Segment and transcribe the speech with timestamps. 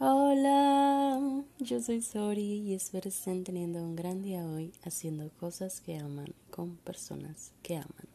[0.00, 5.98] Hola, yo soy Sori y espero estén teniendo un gran día hoy haciendo cosas que
[5.98, 8.08] aman con personas que aman.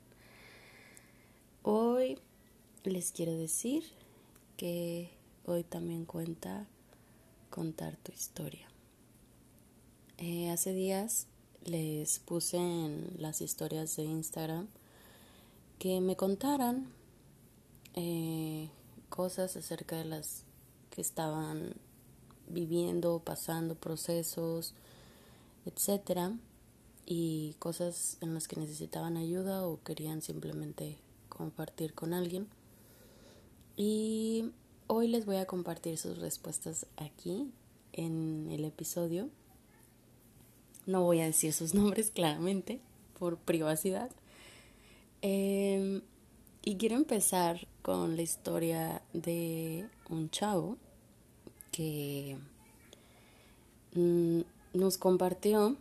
[1.62, 2.20] Hoy
[2.86, 3.84] les quiero decir
[4.56, 5.10] que
[5.46, 6.68] hoy también cuenta
[7.50, 8.66] contar tu historia.
[10.20, 11.28] Eh, hace días
[11.66, 14.70] les puse en las historias de Instagram
[15.80, 16.88] que me contaran
[17.94, 18.70] eh,
[19.10, 20.46] cosas acerca de las
[20.94, 21.74] que estaban
[22.48, 24.74] viviendo, pasando procesos,
[25.66, 26.34] etcétera,
[27.06, 30.98] y cosas en las que necesitaban ayuda o querían simplemente
[31.30, 32.48] compartir con alguien.
[33.76, 34.52] Y
[34.88, 37.52] hoy les voy a compartir sus respuestas aquí
[37.92, 39.30] en el episodio.
[40.86, 42.80] No voy a decir sus nombres claramente
[43.18, 44.12] por privacidad.
[45.22, 46.02] Em,
[46.64, 50.78] y quiero empezar con la historia de un chavo
[51.74, 52.38] que
[53.96, 54.42] mm,
[54.74, 55.76] nos compartió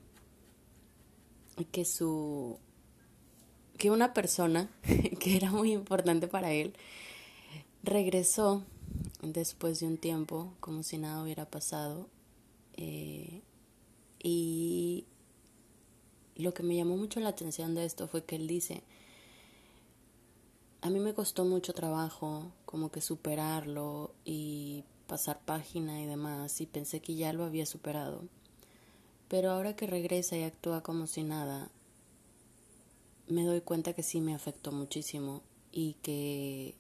[1.70, 2.58] que su
[3.78, 4.70] que una persona
[5.20, 6.72] que era muy importante para él
[7.84, 8.64] regresó
[9.22, 12.08] después de un tiempo como si nada hubiera pasado
[12.76, 13.42] eh,
[14.18, 15.04] y
[16.36, 18.82] lo que me llamó mucho la atención de esto fue que él dice
[20.80, 26.66] a mí me costó mucho trabajo como que superarlo y pasar página y demás y
[26.66, 28.22] pensé que ya lo había superado.
[29.28, 31.70] Pero ahora que regresa y actúa como si nada,
[33.28, 36.76] me doy cuenta que sí me afectó muchísimo y que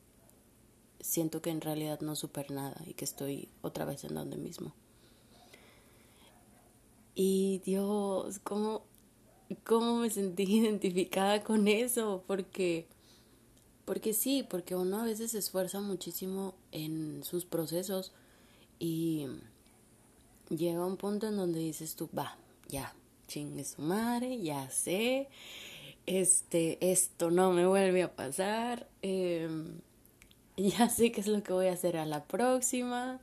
[1.00, 4.72] siento que en realidad no super nada y que estoy otra vez en donde mismo.
[7.14, 8.86] Y Dios, ¿cómo,
[9.62, 12.24] cómo me sentí identificada con eso?
[12.26, 12.86] Porque
[13.84, 18.12] porque sí, porque uno a veces se esfuerza muchísimo en sus procesos
[18.82, 19.28] y
[20.48, 22.36] llega un punto en donde dices tú, va,
[22.68, 22.94] ya,
[23.28, 25.28] chingue su madre, ya sé,
[26.06, 29.78] este, esto no me vuelve a pasar, em,
[30.56, 33.20] ya sé qué es lo que voy a hacer a la próxima,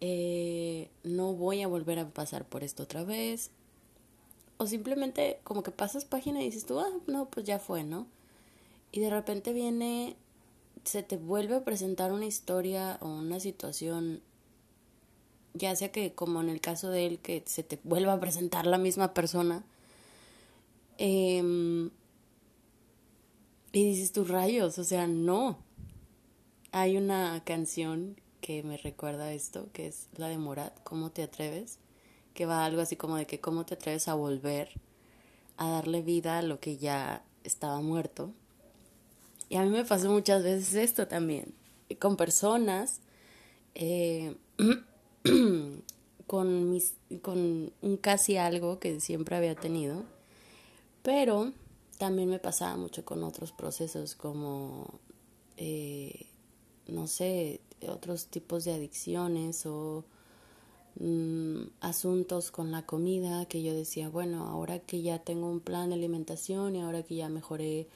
[0.00, 3.50] eh, no voy a volver a pasar por esto otra vez.
[4.56, 8.06] O simplemente como que pasas página y dices tú, ah, no, pues ya fue, ¿no?
[8.92, 10.16] y de repente viene,
[10.84, 14.20] se te vuelve a presentar una historia o una situación,
[15.54, 18.66] ya sea que como en el caso de él, que se te vuelva a presentar
[18.66, 19.64] la misma persona,
[20.98, 21.90] em,
[23.72, 25.58] y dices tus rayos, o sea, no.
[26.72, 31.78] Hay una canción que me recuerda esto, que es la de Morat, ¿Cómo te atreves?
[32.34, 34.70] Que va algo así como de que cómo te atreves a volver
[35.56, 38.32] a darle vida a lo que ya estaba muerto.
[39.48, 41.54] Y a mí me pasó muchas veces esto también,
[41.98, 43.00] con personas,
[43.74, 44.36] eh,
[46.26, 50.02] con, mis, con un casi algo que siempre había tenido,
[51.02, 51.52] pero
[51.98, 54.98] también me pasaba mucho con otros procesos como,
[55.56, 56.26] eh,
[56.88, 60.04] no sé, otros tipos de adicciones o
[60.98, 65.90] mm, asuntos con la comida que yo decía, bueno, ahora que ya tengo un plan
[65.90, 67.88] de alimentación y ahora que ya mejoré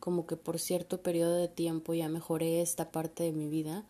[0.00, 3.84] como que por cierto periodo de tiempo ya mejoré esta parte de mi vida,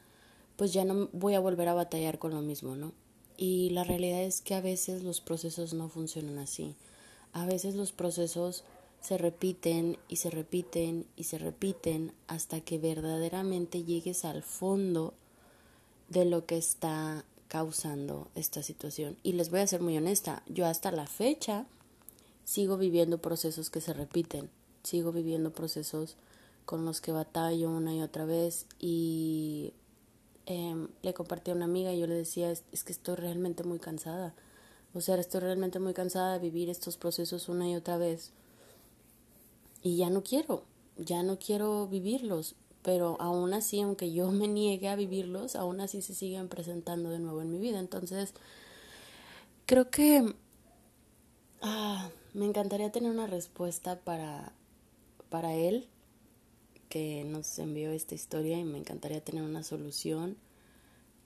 [0.56, 2.92] pues ya no voy a volver a batallar con lo mismo, ¿no?
[3.36, 6.76] Y la realidad es que a veces los procesos no funcionan así.
[7.32, 8.64] A veces los procesos
[9.00, 15.14] se repiten y se repiten y se repiten hasta que verdaderamente llegues al fondo
[16.08, 19.16] de lo que está causando esta situación.
[19.22, 21.66] Y les voy a ser muy honesta, yo hasta la fecha
[22.44, 24.50] sigo viviendo procesos que se repiten
[24.82, 26.16] sigo viviendo procesos
[26.64, 29.72] con los que batallo una y otra vez y
[30.46, 33.78] em, le compartí a una amiga y yo le decía es, que estoy realmente muy
[33.78, 34.34] cansada
[34.94, 38.32] o sea estoy realmente muy cansada de vivir estos procesos una y otra vez.
[39.82, 40.64] Y ya no quiero
[40.98, 42.54] ya no quiero vivirlos.
[42.82, 47.20] Pero aún así aunque yo me niegue a vivirlos aún así se siguen presentando de
[47.20, 47.78] nuevo en mi vida.
[47.78, 48.34] Entonces
[49.66, 50.34] creo que
[51.62, 54.52] ah, me encantaría tener una respuesta para
[55.30, 55.88] para él
[56.92, 60.36] que nos envió esta historia y me encantaría tener una solución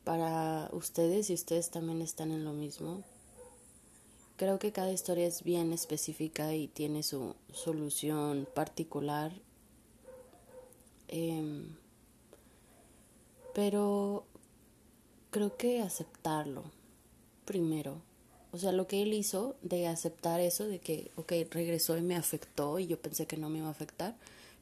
[0.05, 3.03] para ustedes y ustedes también están en lo mismo.
[4.37, 9.33] Creo que cada historia es bien específica y tiene su solución particular.
[11.09, 11.75] Em,
[13.53, 14.25] pero
[15.33, 16.63] creo que aceptarlo
[17.45, 18.03] primero
[18.57, 21.11] o sea, lo que él hizo de aceptar eso, de que,
[21.51, 24.17] regresó y me afectó y yo pensé que no me iba a afectar,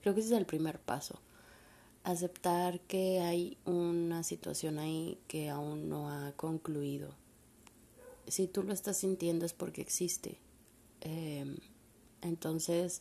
[0.04, 1.18] creo que ese es el primer paso.
[2.02, 7.14] aceptar que hay una situación ahí que aún no ha concluido.
[8.28, 10.36] Si tú lo estás sintiendo es porque existe.
[11.00, 11.56] Em,
[12.20, 13.00] entonces,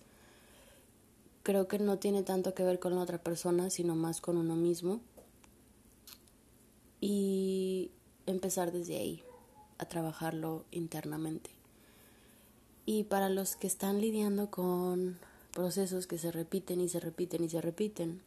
[1.44, 4.56] creo que no tiene tanto que ver con la otra persona, sino más con uno
[4.56, 5.02] mismo.
[7.02, 7.92] Y
[8.26, 9.24] empezar desde ahí,
[9.78, 11.50] a trabajarlo internamente.
[12.86, 15.20] Y para los que están lidiando con
[15.54, 18.22] procesos que se repiten y se repiten y se repiten,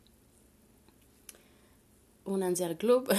[2.24, 3.12] únanse al club.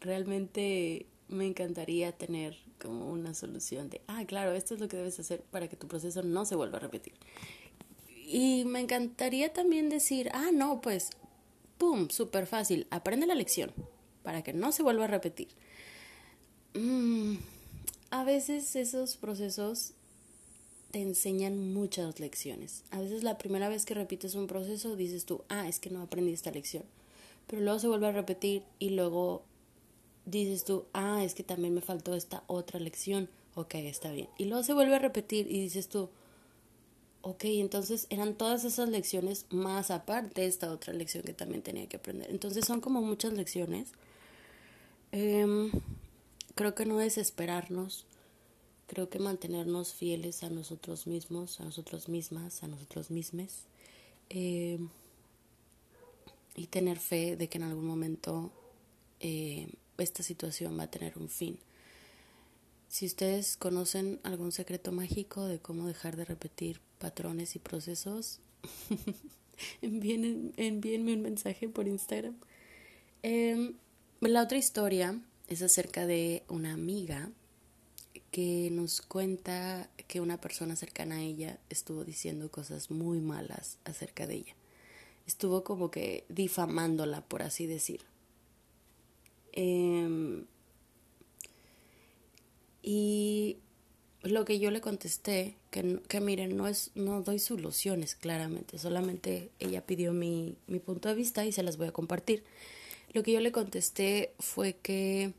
[0.00, 5.18] Realmente me encantaría tener como una solución de, ah, claro, esto es lo que debes
[5.18, 7.14] hacer para que tu proceso no se vuelva a repetir.
[8.26, 11.10] Y me encantaría también decir, ah, no, pues,
[11.78, 13.72] ¡pum!, súper fácil, aprende la lección
[14.22, 15.48] para que no se vuelva a repetir.
[16.74, 17.36] Mm,
[18.10, 19.94] a veces esos procesos
[20.96, 22.82] te enseñan muchas lecciones.
[22.90, 26.00] A veces la primera vez que repites un proceso dices tú, ah, es que no
[26.00, 26.84] aprendí esta lección.
[27.46, 29.42] Pero luego se vuelve a repetir y luego
[30.24, 33.28] dices tú, ah, es que también me faltó esta otra lección.
[33.56, 34.30] Ok, está bien.
[34.38, 36.08] Y luego se vuelve a repetir y dices tú,
[37.20, 41.86] ok, entonces eran todas esas lecciones más aparte de esta otra lección que también tenía
[41.86, 42.30] que aprender.
[42.30, 43.90] Entonces son como muchas lecciones.
[45.12, 45.72] Em,
[46.54, 48.06] creo que no desesperarnos
[48.86, 53.64] Creo que mantenernos fieles a nosotros mismos, a nosotros mismas, a nosotros mismos.
[54.30, 54.78] Eh,
[56.56, 58.50] y tener fe de que en algún momento
[59.20, 59.68] eh,
[59.98, 61.58] esta situación va a tener un fin.
[62.88, 68.40] Si ustedes conocen algún secreto mágico de cómo dejar de repetir patrones y procesos,
[69.82, 72.36] envíenme un mensaje por Instagram.
[73.22, 73.74] Em,
[74.20, 77.30] la otra historia es acerca de una amiga
[78.36, 84.26] que nos cuenta que una persona cercana a ella estuvo diciendo cosas muy malas acerca
[84.26, 84.54] de ella.
[85.26, 88.02] Estuvo como que difamándola, por así decir.
[89.52, 90.44] Em,
[92.82, 93.56] y
[94.20, 99.50] lo que yo le contesté, que, que miren, no, es, no doy soluciones claramente, solamente
[99.60, 102.44] ella pidió mi, mi punto de vista y se las voy a compartir.
[103.14, 105.32] Lo que yo le contesté fue que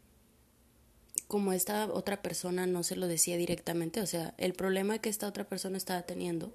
[1.27, 5.27] como esta otra persona no se lo decía directamente, o sea, el problema que esta
[5.27, 6.51] otra persona estaba teniendo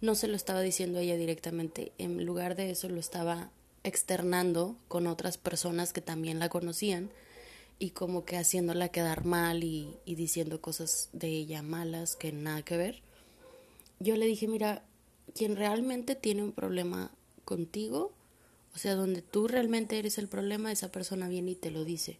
[0.00, 3.50] no se lo estaba diciendo ella directamente, en lugar de eso lo estaba
[3.84, 7.10] externando con otras personas que también la conocían
[7.78, 12.62] y como que haciéndola quedar mal y, y diciendo cosas de ella malas que nada
[12.62, 13.02] que ver.
[13.98, 14.84] Yo le dije, mira,
[15.34, 17.12] quien realmente tiene un problema
[17.44, 18.12] contigo,
[18.74, 22.18] o sea, donde tú realmente eres el problema, esa persona viene y te lo dice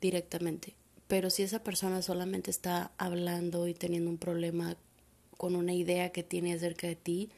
[0.00, 0.74] directamente.
[1.08, 4.76] Pero si esa persona solamente está hablando y teniendo un problema
[5.36, 7.30] con una idea que tiene acerca de ti,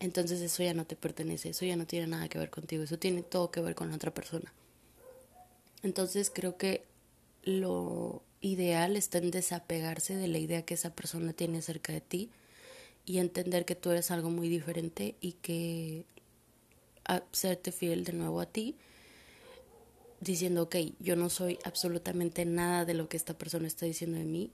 [0.00, 2.98] entonces eso ya no te pertenece, eso ya no tiene nada que ver contigo, eso
[2.98, 4.52] tiene todo que ver con la otra persona.
[5.82, 6.84] Entonces creo que
[7.42, 12.30] lo ideal está en desapegarse de la idea que esa persona tiene acerca de ti
[13.04, 16.04] y entender que tú eres algo muy diferente y que
[17.32, 18.76] serte fiel de nuevo a ti
[20.20, 24.24] diciendo, ok, yo no soy absolutamente nada de lo que esta persona está diciendo de
[24.24, 24.50] mí,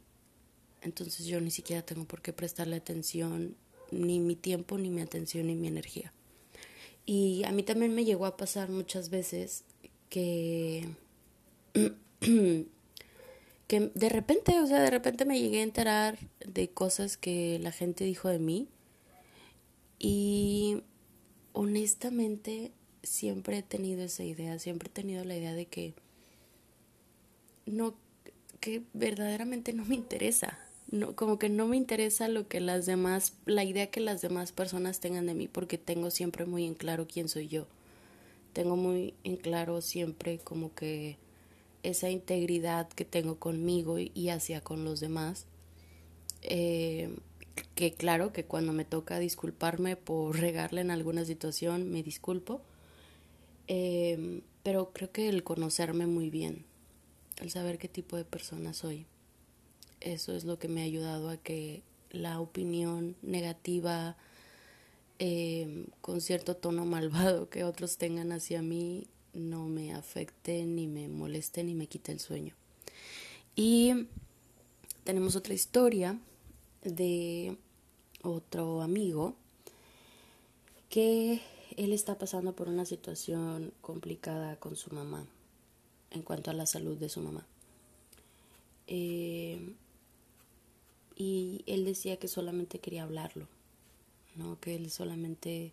[0.82, 3.56] entonces yo ni siquiera tengo por qué prestarle atención,
[3.90, 6.12] ni mi tiempo, ni mi atención, ni mi energía.
[7.06, 9.64] Y a mí también me llegó a pasar muchas veces
[10.08, 10.88] que,
[13.66, 17.72] que de repente, o sea, de repente me llegué a enterar de cosas que la
[17.72, 18.68] gente dijo de mí
[19.98, 20.82] y
[21.52, 22.72] honestamente
[23.06, 25.94] siempre he tenido esa idea, siempre he tenido la idea de que
[27.66, 27.94] no,
[28.60, 30.58] que verdaderamente no me interesa,
[30.90, 34.52] no, como que no me interesa lo que las demás, la idea que las demás
[34.52, 37.66] personas tengan de mí, porque tengo siempre muy en claro quién soy yo.
[38.52, 41.16] Tengo muy en claro siempre como que
[41.82, 45.46] esa integridad que tengo conmigo y hacia con los demás.
[46.42, 47.16] Eh,
[47.74, 52.60] que claro que cuando me toca disculparme por regarle en alguna situación, me disculpo
[53.68, 56.64] eh, pero creo que el conocerme muy bien,
[57.40, 59.06] el saber qué tipo de persona soy,
[60.00, 64.16] eso es lo que me ha ayudado a que la opinión negativa
[65.18, 71.08] eh, con cierto tono malvado que otros tengan hacia mí no me afecte, ni me
[71.08, 72.54] moleste, ni me quite el sueño.
[73.56, 74.06] Y
[75.02, 76.18] tenemos otra historia
[76.82, 77.56] de
[78.22, 79.34] otro amigo
[80.88, 81.40] que
[81.76, 85.26] él está pasando por una situación complicada con su mamá
[86.10, 87.46] en cuanto a la salud de su mamá.
[88.86, 89.74] Eh,
[91.16, 93.48] y él decía que solamente quería hablarlo.
[94.36, 94.58] ¿no?
[94.60, 95.72] Que él solamente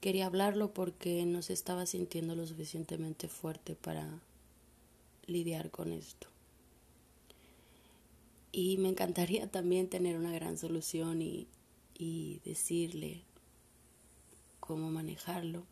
[0.00, 4.20] quería hablarlo porque no se estaba sintiendo lo suficientemente fuerte para
[5.26, 6.28] lidiar con esto.
[8.50, 11.46] Y me encantaría también tener una gran solución y,
[11.96, 13.22] y decirle
[14.62, 15.64] cómo manejarlo.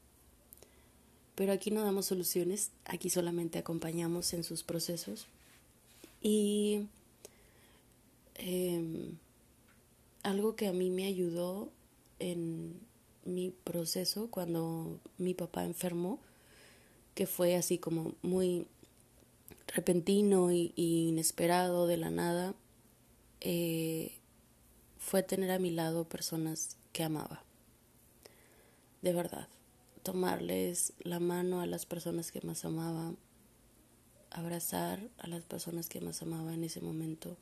[1.37, 5.27] Pero aquí no damos soluciones, aquí solamente acompañamos en sus procesos.
[6.21, 6.89] Y
[8.35, 9.17] em,
[10.25, 11.71] algo que a mí me ayudó
[12.19, 12.79] en
[13.25, 16.19] mi proceso cuando mi papá enfermó,
[17.15, 18.67] que fue así como muy
[19.69, 22.55] repentino y, inesperado de la nada,
[23.41, 24.13] eh,
[24.99, 27.45] fue tener a mi lado personas que amaba.
[29.03, 29.49] De verdad,
[30.03, 33.15] tomarles la mano a las personas que más amaba,
[34.31, 37.37] abrazar a las personas que más amaba en ese momento,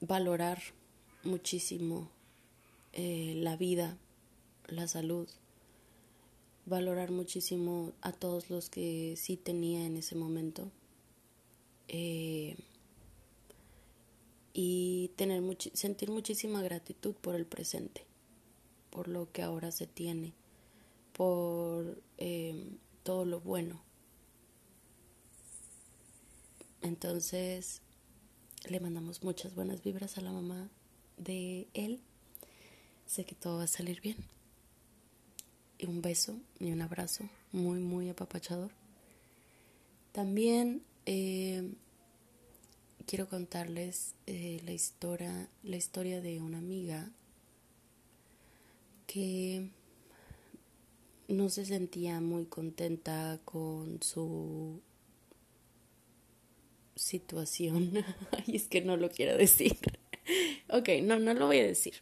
[0.00, 0.58] valorar
[1.24, 2.10] muchísimo
[2.92, 3.98] eh, la vida,
[4.66, 5.28] la salud,
[6.66, 10.70] valorar muchísimo a todos los que sí tenía en ese momento
[11.88, 12.56] eh,
[14.52, 15.42] y tener
[15.74, 18.04] sentir muchísima gratitud por el presente,
[18.90, 20.34] por lo que ahora se tiene,
[21.12, 23.82] por eh, todo lo bueno.
[26.82, 27.82] Entonces
[28.68, 30.68] le mandamos muchas buenas vibras a la mamá
[31.16, 32.00] de él.
[33.06, 34.16] Sé que todo va a salir bien.
[35.78, 38.72] Y un beso y un abrazo muy, muy apapachador.
[40.12, 41.72] También eh,
[43.06, 47.10] quiero contarles eh, la historia, la historia de una amiga
[49.08, 49.70] que
[51.28, 54.80] no se sentía muy contenta con su
[56.94, 58.04] situación.
[58.32, 59.76] Ay, es que no lo quiero decir.
[60.68, 61.94] ok, no, no lo voy a decir.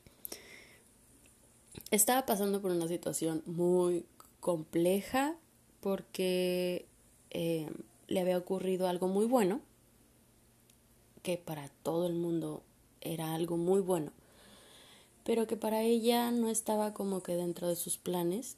[1.93, 4.05] Estaba pasando por una situación muy
[4.41, 5.37] compleja
[5.81, 6.87] porque
[7.31, 7.71] eh,
[8.09, 9.61] le había ocurrido algo muy bueno,
[11.23, 12.65] que para todo el mundo
[13.01, 14.13] era algo muy bueno,
[15.27, 18.57] pero que para ella no estaba como que dentro de sus planes,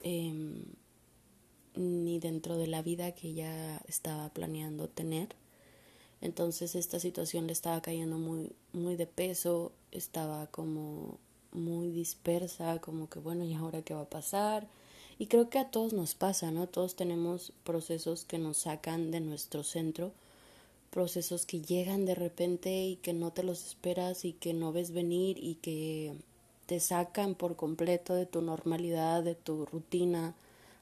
[0.00, 0.66] em,
[1.74, 5.34] ni dentro de la vida que ella estaba planeando tener.
[6.20, 11.18] Entonces esta situación le estaba cayendo muy, muy de peso, estaba como
[11.50, 14.68] muy dispersa, como que bueno, ¿y ahora qué va a pasar?
[15.18, 16.68] Y creo que a todos nos pasa, ¿no?
[16.68, 20.12] Todos tenemos procesos que nos sacan de nuestro centro,
[20.92, 24.90] procesos que llegan de repente y que no te los esperas y que no ves
[24.90, 26.12] venir y que
[26.66, 30.34] te sacan por completo de tu normalidad, de tu rutina,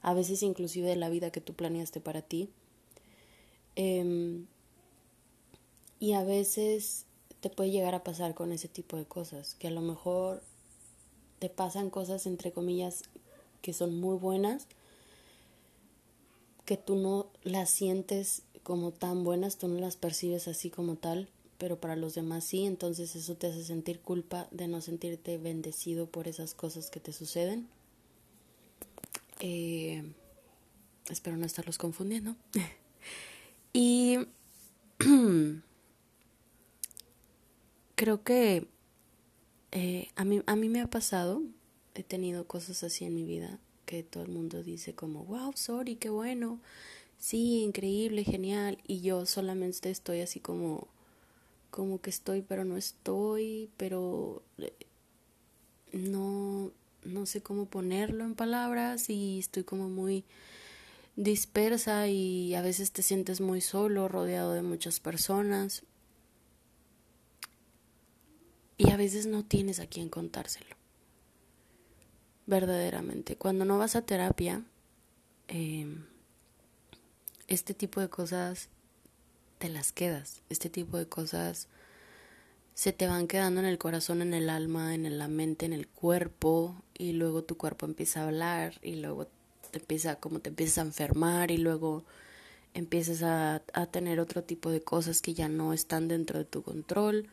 [0.03, 2.51] a veces inclusive de la vida que tú planeaste para ti.
[3.77, 4.47] Em,
[6.01, 7.07] y a veces
[7.39, 10.43] te puede llegar a pasar con ese tipo de cosas, que a lo mejor
[11.39, 13.05] te pasan cosas entre comillas
[13.63, 14.67] que son muy buenas,
[16.65, 21.29] que tú no las sientes como tan buenas, tú no las percibes así como tal,
[21.59, 26.07] pero para los demás sí, entonces eso te hace sentir culpa de no sentirte bendecido
[26.07, 27.67] por esas cosas que te suceden.
[29.41, 30.05] Eh,
[31.09, 32.37] espero no estarlos confundiendo.
[33.73, 34.19] y
[37.97, 38.69] creo que
[39.73, 41.43] eh, a, mí, a mí me ha pasado,
[41.97, 45.97] he tenido cosas así en mi vida que todo el mundo dice como, wow, sorry,
[45.97, 46.61] qué bueno,
[47.21, 50.89] sí, increíble, genial, y yo solamente estoy así como,
[51.71, 54.73] como que estoy, pero no estoy, pero eh,
[55.93, 56.73] no,
[57.05, 60.25] no sé cómo ponerlo en palabras y estoy como muy
[61.15, 65.85] dispersa y a veces te sientes muy solo, rodeado de muchas personas
[68.81, 70.75] y a veces no tienes a quien contárselo.
[72.47, 73.37] Verdaderamente.
[73.37, 74.65] Cuando no vas a terapia,
[75.49, 76.07] em,
[77.51, 78.71] este tipo de cosas
[79.59, 80.41] te las quedas.
[80.49, 81.69] Este tipo de cosas
[82.73, 85.87] se te van quedando en el corazón, en el alma, en la mente, en el
[85.87, 86.83] cuerpo.
[86.97, 89.29] Y luego tu cuerpo empieza a hablar y luego
[89.71, 92.05] te empieza, como te empiezas a enfermar y luego
[92.73, 96.63] empiezas a, a tener otro tipo de cosas que ya no están dentro de tu
[96.63, 97.29] control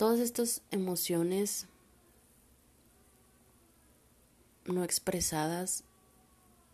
[0.00, 1.66] todas estas emociones
[4.64, 5.84] no expresadas,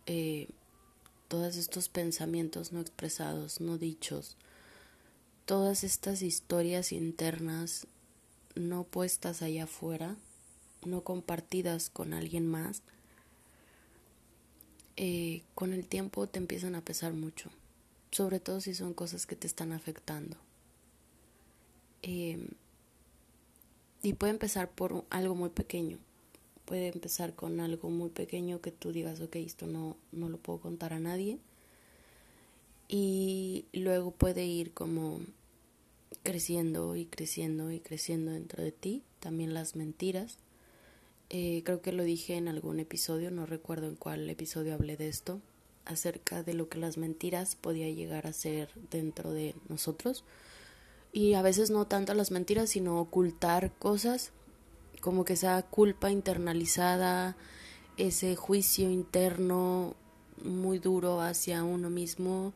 [0.05, 0.47] eh,
[1.27, 4.37] todos estos pensamientos no expresados, no dichos,
[5.45, 7.87] todas estas historias internas
[8.55, 10.15] no puestas allá afuera,
[10.85, 12.81] no compartidas con alguien más,
[14.95, 17.49] eh, con el tiempo te empiezan a pesar mucho,
[18.11, 20.37] sobre todo si son cosas que te están afectando.
[22.01, 22.47] Eh,
[24.03, 25.97] Y puede empezar por algo muy pequeño.
[26.67, 30.59] Puede empezar con algo muy pequeño que tú digas, ok, esto no, no lo puedo
[30.59, 31.39] contar a nadie.
[32.89, 35.21] Y luego puede ir como
[36.23, 39.01] creciendo y creciendo y creciendo dentro de ti.
[39.21, 40.39] También las mentiras.
[41.29, 45.07] Eh, creo que lo dije en algún episodio, no recuerdo en cuál episodio hablé de
[45.07, 45.39] esto,
[45.85, 50.25] acerca de lo que las mentiras podía llegar a ser dentro de nosotros.
[51.13, 54.33] Y a veces no tanto las mentiras, sino ocultar cosas,
[55.01, 57.35] como que esa culpa internalizada,
[57.97, 59.95] ese juicio interno
[60.43, 62.53] muy duro hacia uno mismo,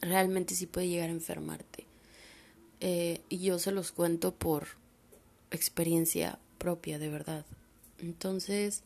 [0.00, 1.86] realmente sí puede llegar a enfermarte.
[2.80, 4.68] Eh, y yo se los cuento por
[5.50, 7.44] experiencia propia, de verdad.
[7.98, 8.82] Entonces,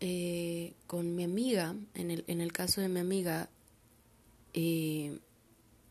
[0.00, 3.48] eh, con mi amiga, en el, en el caso de mi amiga,
[4.54, 5.18] eh,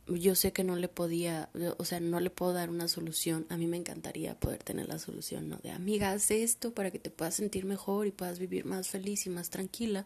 [0.08, 3.46] yo sé que no le podía, o sea, no le puedo dar una solución.
[3.50, 5.58] A mí me encantaría poder tener la solución, ¿no?
[5.58, 9.26] De amiga, haz esto para que te puedas sentir mejor y puedas vivir más feliz
[9.26, 10.06] y más tranquila.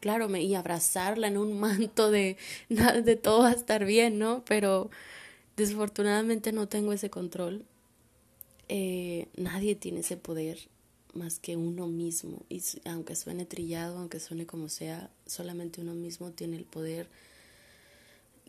[0.00, 2.36] Claro, me, y abrazarla en un manto de,
[2.68, 4.44] de todo va a estar bien, ¿no?
[4.44, 4.90] Pero
[5.56, 7.64] desafortunadamente no tengo ese control.
[8.68, 10.68] Eh, nadie tiene ese poder
[11.14, 12.44] más que uno mismo.
[12.48, 17.08] Y aunque suene trillado, aunque suene como sea, solamente uno mismo tiene el poder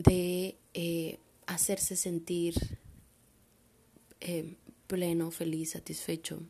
[0.00, 2.54] de eh, hacerse sentir
[4.20, 6.42] eh, pleno, feliz, satisfecho,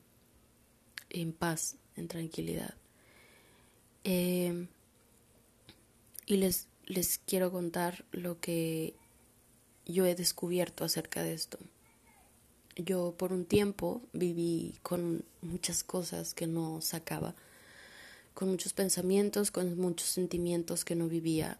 [1.10, 2.74] en paz, en tranquilidad.
[4.04, 4.66] Eh,
[6.26, 8.94] y les, les quiero contar lo que
[9.86, 11.58] yo he descubierto acerca de esto
[12.84, 17.34] yo por un tiempo viví con muchas cosas que no sacaba,
[18.34, 21.58] con muchos pensamientos, con muchos sentimientos que no vivía,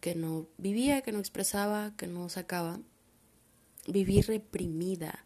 [0.00, 2.80] que no vivía, que no expresaba, que no sacaba.
[3.86, 5.24] Viví reprimida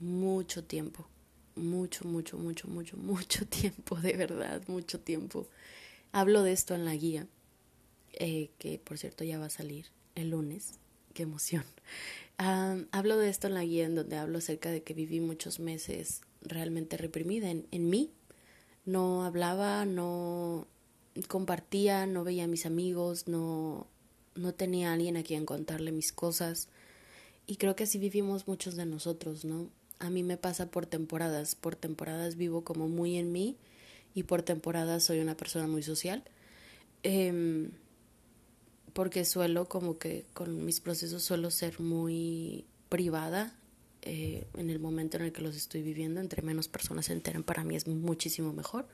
[0.00, 1.06] mucho tiempo,
[1.54, 5.46] mucho, mucho, mucho, mucho, mucho tiempo, de verdad, mucho tiempo.
[6.10, 7.26] Hablo de esto en la guía,
[8.12, 10.78] eh, que por cierto ya va a salir el lunes.
[11.14, 11.64] Qué emoción
[12.92, 16.22] hablo de esto en la guía en donde hablo acerca de que viví muchos meses
[16.40, 18.10] realmente reprimida en, en mí.
[18.84, 20.66] No hablaba, no
[21.28, 23.86] compartía, no veía a mis amigos, no,
[24.34, 26.68] no tenía a alguien a quien contarle mis cosas.
[27.46, 29.68] Y creo que así vivimos muchos de nosotros, ¿no?
[29.98, 31.54] A mí me pasa por temporadas.
[31.54, 33.56] Por temporadas vivo como muy en mí
[34.14, 36.24] y por temporadas soy una persona muy social.
[37.02, 37.70] Eh,
[38.92, 43.56] porque suelo como que con mis procesos suelo ser muy privada
[44.02, 47.42] eh, en el momento en el que los estoy viviendo, entre menos personas se enteren
[47.42, 48.86] para mí es muchísimo mejor.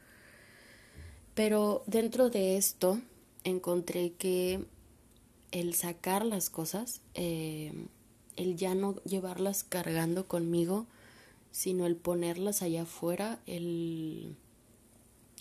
[1.38, 3.00] Pero dentro de esto
[3.44, 4.64] encontré que
[5.52, 7.72] el sacar las cosas, eh,
[8.34, 10.86] el ya no llevarlas cargando conmigo,
[11.52, 14.34] sino el ponerlas allá afuera, el,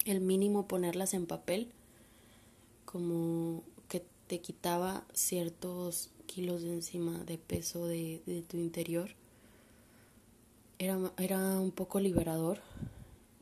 [0.05, 1.71] el mínimo ponerlas en papel,
[2.85, 3.63] como
[4.27, 9.15] te quitaba ciertos kilos de encima de peso de, de tu interior.
[10.77, 12.59] Era, era un poco liberador,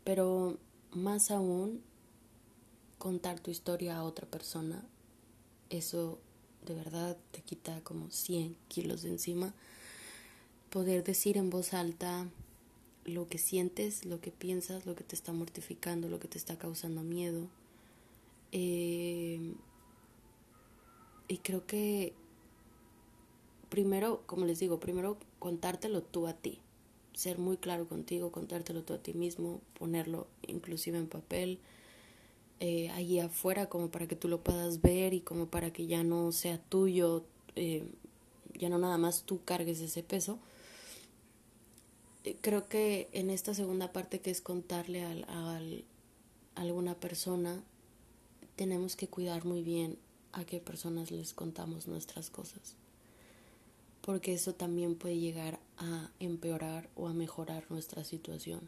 [0.06, 0.58] pero
[0.94, 1.82] más aún
[2.98, 4.84] contar tu historia a otra persona,
[5.70, 6.20] eso
[6.66, 9.54] de verdad te quita como 100 kilos de encima.
[10.70, 12.28] Poder decir en voz alta
[13.06, 16.58] lo que sientes, lo que piensas, lo que te está mortificando, lo que te está
[16.58, 17.48] causando miedo.
[18.52, 19.54] Eh,
[21.28, 22.14] y creo que
[23.70, 26.60] primero, como les digo, primero contártelo tú a ti,
[27.14, 31.60] ser muy claro contigo, contártelo tú a ti mismo, ponerlo inclusive en papel,
[32.60, 36.04] eh, allí afuera como para que tú lo puedas ver y como para que ya
[36.04, 37.88] no sea tuyo, eh,
[38.54, 40.40] ya no nada más tú cargues ese peso.
[42.42, 45.62] Creo que en esta segunda parte que es contarle a
[46.56, 47.64] alguna persona,
[48.56, 49.98] tenemos que cuidar muy bien
[50.32, 52.76] a qué personas les contamos nuestras cosas,
[54.02, 58.62] porque eso también puede llegar a empeorar o a mejorar nuestra situación.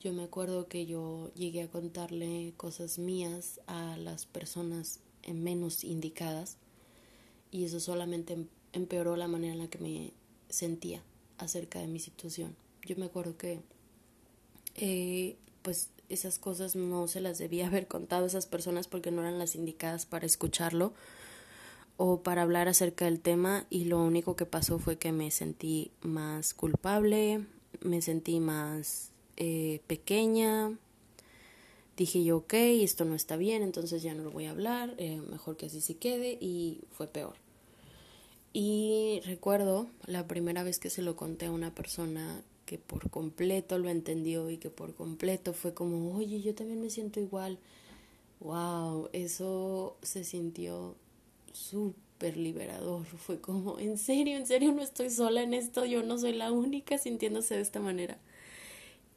[0.00, 6.56] Yo me acuerdo que yo llegué a contarle cosas mías a las personas menos indicadas
[7.50, 10.12] y eso solamente em-, empeoró la manera en la que me
[10.48, 11.02] sentía
[11.36, 12.56] acerca de mi situación.
[12.86, 13.60] Yo me acuerdo que
[14.76, 19.20] eh, pues esas cosas no se las debía haber contado a esas personas porque no
[19.20, 20.94] eran las indicadas para escucharlo
[21.98, 25.90] o para hablar acerca del tema y lo único que pasó fue que me sentí
[26.00, 27.44] más culpable,
[27.82, 30.78] me sentí más eh, pequeña,
[31.96, 35.20] dije yo, ok, esto no está bien, entonces ya no lo voy a hablar, eh,
[35.30, 37.34] mejor que así se quede y fue peor.
[38.52, 43.78] Y recuerdo la primera vez que se lo conté a una persona que por completo
[43.78, 47.58] lo entendió y que por completo fue como, oye, yo también me siento igual.
[48.40, 50.94] Wow, eso se sintió
[51.52, 53.04] súper liberador.
[53.06, 56.52] Fue como, en serio, en serio no estoy sola en esto, yo no soy la
[56.52, 58.18] única sintiéndose de esta manera.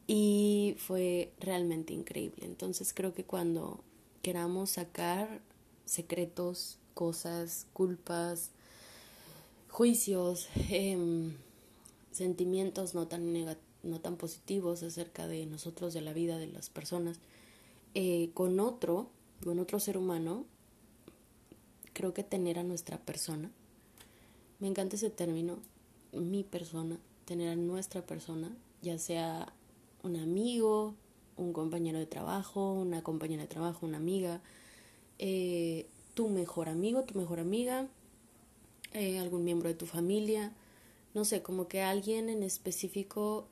[0.08, 2.46] Y fue realmente increíble.
[2.46, 3.80] Entonces creo que cuando
[4.22, 5.42] queramos sacar
[5.86, 8.52] secretos, cosas, culpas,
[9.70, 11.34] juicios, em,
[12.12, 13.34] sentimientos no tan,
[13.84, 17.20] no tan positivos acerca de nosotros, de la vida de las personas,
[17.96, 19.10] eh, con otro,
[19.44, 20.46] con otro ser humano,
[21.94, 23.52] creo que tener a nuestra persona,
[24.60, 25.60] me encanta ese término,
[26.12, 29.54] mi persona, tener a nuestra persona, ya sea
[30.04, 30.96] un amigo,
[31.38, 34.42] un compañero de trabajo, una compañera de trabajo, una amiga,
[35.18, 37.88] eh, tu mejor amigo, tu mejor amiga,
[38.94, 40.54] eh, algún miembro de tu familia,
[41.13, 43.48] no sé, como que alguien en específico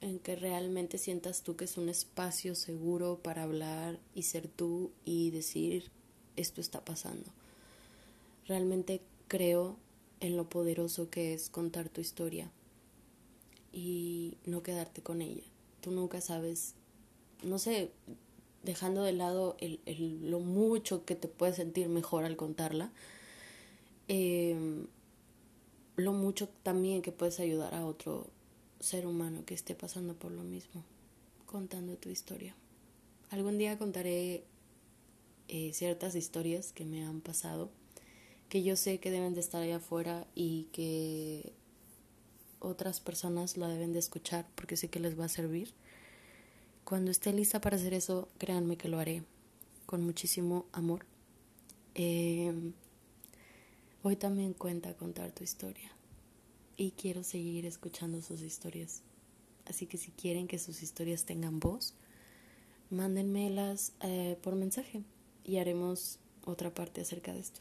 [0.00, 4.90] en que realmente sientas tú que es un espacio seguro para hablar y ser tú
[5.04, 5.90] y decir
[6.36, 7.30] esto está pasando.
[8.46, 9.76] Realmente creo
[10.20, 12.50] en lo poderoso que es contar tu historia
[13.72, 15.51] y no quedarte con ella.
[15.82, 16.74] Tú nunca sabes,
[17.42, 17.90] no sé,
[18.62, 22.90] dejando de lado el, el, lo mucho que te puedes sentir mejor al contarla,
[24.08, 24.86] eh,
[25.96, 28.26] lo mucho también que puedes ayudar a otro
[28.80, 30.82] ser humano que esté pasando por lo mismo,
[31.46, 32.54] contando tu historia.
[33.30, 34.44] Algún día contaré
[35.48, 37.70] eh, ciertas historias que me han pasado,
[38.48, 41.52] que yo sé que deben de estar allá afuera y que
[42.62, 45.72] otras personas la deben de escuchar porque sé que les va a servir.
[46.84, 49.22] Cuando esté lista para hacer eso, créanme que lo haré
[49.86, 51.04] con muchísimo amor.
[51.94, 52.72] Eh,
[54.04, 55.92] Hoy también cuenta contar tu historia
[56.76, 59.02] y quiero seguir escuchando sus historias.
[59.64, 61.94] Así que si quieren que sus historias tengan voz,
[62.90, 65.04] mándenmelas eh, por mensaje
[65.44, 67.60] y haremos otra parte acerca de esto.